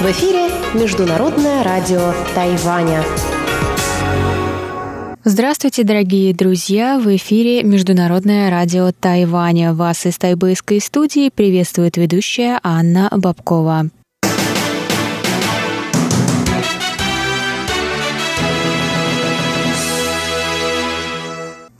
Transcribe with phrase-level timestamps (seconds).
[0.00, 3.04] В эфире Международное радио Тайваня.
[5.24, 6.98] Здравствуйте, дорогие друзья!
[6.98, 9.74] В эфире Международное радио Тайваня.
[9.74, 13.90] Вас из тайбэйской студии приветствует ведущая Анна Бабкова.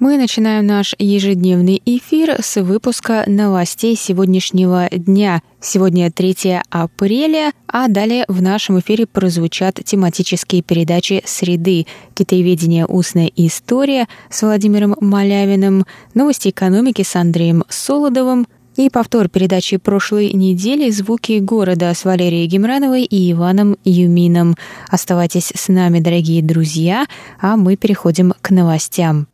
[0.02, 5.42] Мы начинаем наш ежедневный эфир с выпуска новостей сегодняшнего дня.
[5.60, 12.84] Сегодня 3 апреля, а далее в нашем эфире прозвучат тематические передачи «Среды», «Китаеведение.
[12.84, 20.90] Устная история» с Владимиром Малявиным, «Новости экономики» с Андреем Солодовым, и повтор передачи прошлой недели
[20.90, 24.56] «Звуки города» с Валерией Гемрановой и Иваном Юмином.
[24.88, 27.06] Оставайтесь с нами, дорогие друзья,
[27.40, 29.28] а мы переходим к новостям.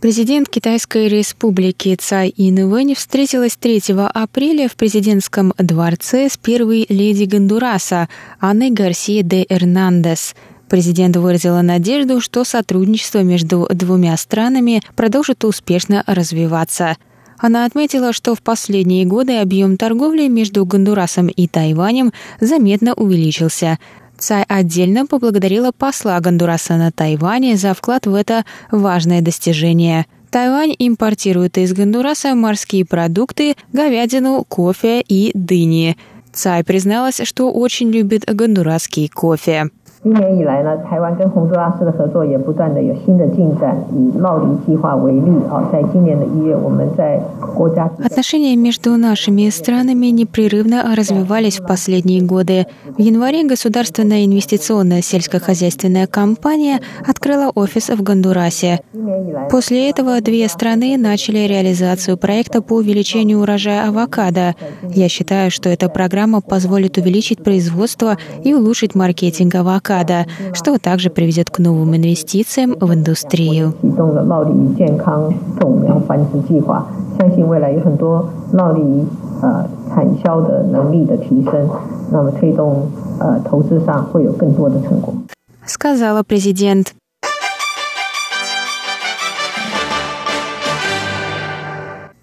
[0.00, 3.82] Президент Китайской республики Цай Инвэнь встретилась 3
[4.14, 10.36] апреля в президентском дворце с первой леди Гондураса Анной Гарсия де Эрнандес.
[10.68, 16.96] Президент выразила надежду, что сотрудничество между двумя странами продолжит успешно развиваться.
[17.36, 23.80] Она отметила, что в последние годы объем торговли между Гондурасом и Тайванем заметно увеличился–
[24.18, 30.06] Цай отдельно поблагодарила посла Гондураса на Тайване за вклад в это важное достижение.
[30.30, 35.96] Тайвань импортирует из Гондураса морские продукты, говядину, кофе и дыни.
[36.32, 39.70] Цай призналась, что очень любит гондурасский кофе.
[40.03, 43.73] 今年以来呢，台湾跟洪都拉斯的合作也不断的有新的进展。
[43.93, 47.21] 以贸离计划为例，啊，在今年的一月，我们在
[47.55, 52.65] 国家 Отношения между нашими странами непрерывно развивались в последние годы.
[52.97, 58.81] В январе государственная инвестиционная сельскохозяйственная компания открыла офис в Гондурасе.
[59.49, 64.55] После этого две страны начали реализацию проекта по увеличению урожая авокадо.
[64.93, 71.10] Я считаю, что эта программа позволит увеличить производство и улучшить маркетинг авокадо блокада, что также
[71.10, 73.74] приведет к новым инвестициям в индустрию.
[77.18, 77.44] 相信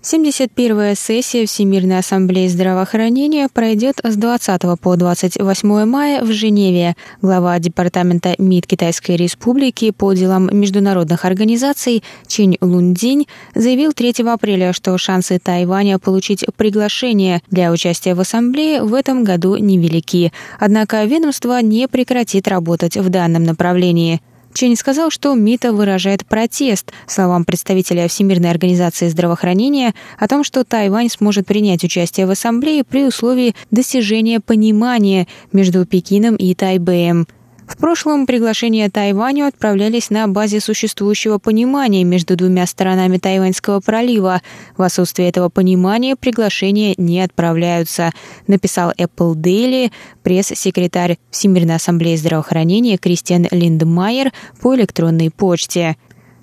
[0.06, 6.96] 71-я сессия Всемирной ассамблеи здравоохранения пройдет с 20 по 28 мая в Женеве.
[7.24, 14.96] Глава Департамента МИД Китайской Республики по делам международных организаций Чинь Лундинь заявил 3 апреля, что
[15.00, 20.32] шансы Тайваня получить приглашение для участия в ассамблее в этом году невелики.
[20.60, 24.22] Однако ведомство не прекратит работать в данном направлении.
[24.56, 31.10] Чен сказал, что МИТа выражает протест словам представителя Всемирной организации здравоохранения о том, что Тайвань
[31.10, 37.28] сможет принять участие в ассамблее при условии достижения понимания между Пекином и Тайбэем.
[37.68, 44.42] В прошлом приглашения Тайваню отправлялись на базе существующего понимания между двумя сторонами Тайваньского пролива.
[44.78, 48.12] В отсутствие этого понимания приглашения не отправляются,
[48.48, 55.98] написал Apple Daily пресс-секретарь Всемирной ассамблеи здравоохранения Кристиан Линдмайер по электронной почте.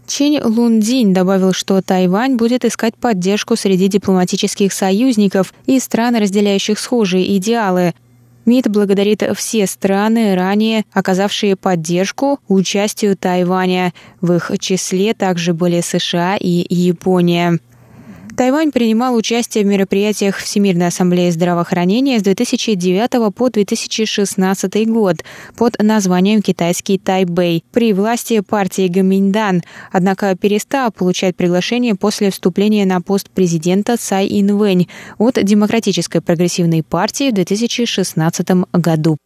[0.06, 7.36] Чинь Лундинь добавил, что Тайвань будет искать поддержку среди дипломатических союзников и стран, разделяющих схожие
[7.36, 7.94] идеалы,
[8.44, 13.92] МИД благодарит все страны, ранее оказавшие поддержку участию Тайваня.
[14.20, 17.58] В их числе также были США и Япония.
[18.42, 25.18] Тайвань принимал участие в мероприятиях Всемирной ассамблеи здравоохранения с 2009 по 2016 год
[25.56, 33.00] под названием «Китайский Тайбэй» при власти партии Гаминьдан, однако перестал получать приглашение после вступления на
[33.00, 34.88] пост президента Цай Инвэнь
[35.18, 39.18] от Демократической прогрессивной партии в 2016 году.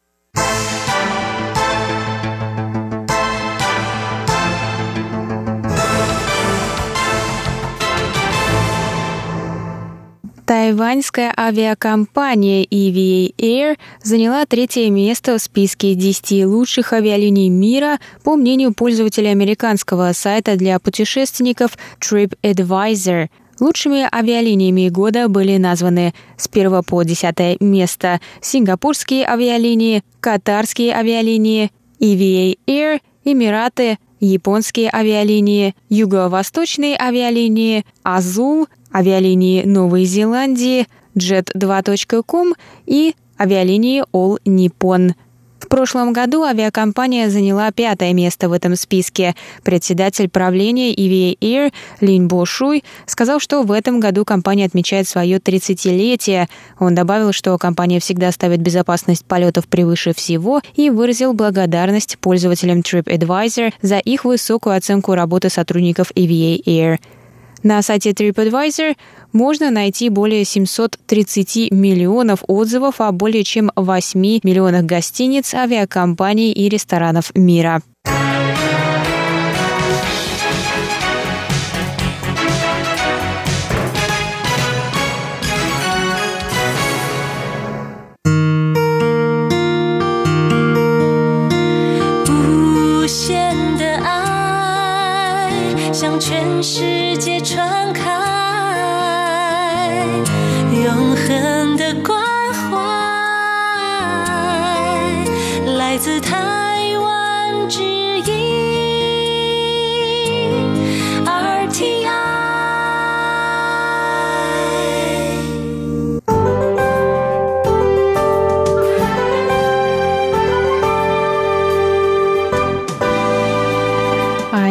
[10.67, 18.75] Тайваньская авиакомпания EVA Air заняла третье место в списке 10 лучших авиалиний мира по мнению
[18.75, 23.29] пользователя американского сайта для путешественников TripAdvisor.
[23.61, 31.71] Лучшими авиалиниями года были названы с 1 по 10 место сингапурские авиалинии, катарские авиалинии,
[32.01, 38.67] EVA Air, Эмираты, японские авиалинии, юго-восточные авиалинии, Азул,
[38.97, 42.55] авиалинии Новой Зеландии, Jet2.com
[42.87, 45.13] и авиалинии All Nippon.
[45.59, 49.35] В прошлом году авиакомпания заняла пятое место в этом списке.
[49.65, 55.39] Председатель правления EVA Air Лин Бо Шуй сказал, что в этом году компания отмечает свое
[55.39, 56.47] 30-летие.
[56.79, 63.73] Он добавил, что компания всегда ставит безопасность полетов превыше всего и выразил благодарность пользователям TripAdvisor
[63.83, 66.99] за их высокую оценку работы сотрудников EVA Air.
[67.67, 68.97] На сайте TripAdvisor
[69.33, 77.33] можно найти более 730 миллионов отзывов о более чем 8 миллионах гостиниц, авиакомпаний и ресторанов
[77.35, 77.83] мира.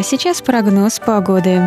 [0.06, 1.62] Сейчас прогноз погоды.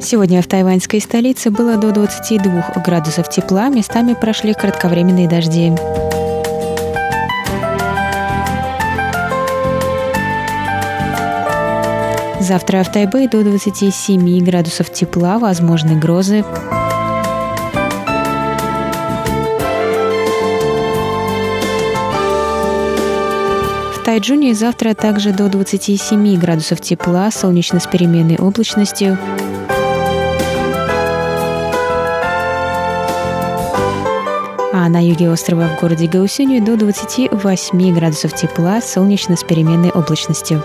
[0.00, 5.72] Сегодня в тайваньской столице было до 22 градусов тепла, местами прошли кратковременные дожди.
[12.46, 16.44] Завтра в Тайбэе до 27 градусов тепла, возможны грозы.
[24.04, 29.18] Тайджуне завтра также до 27 градусов тепла, солнечно с переменной облачностью.
[34.72, 40.62] А на юге острова в городе Гаусюню до 28 градусов тепла, солнечно с переменной облачностью.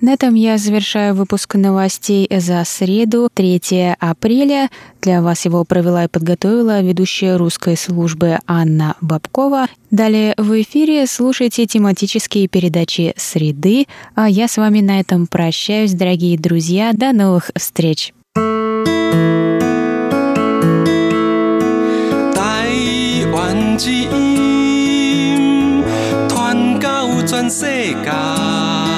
[0.00, 4.68] На этом я завершаю выпуск новостей за среду, 3 апреля.
[5.00, 9.68] Для вас его провела и подготовила ведущая русской службы Анна Бабкова.
[9.90, 16.36] Далее в эфире слушайте тематические передачи «Среды», а я с вами на этом прощаюсь, дорогие
[16.38, 16.92] друзья.
[16.92, 18.12] До новых встреч!
[22.34, 25.82] Тайвань 之音，
[26.28, 27.64] 传到全世
[28.04, 28.89] 界。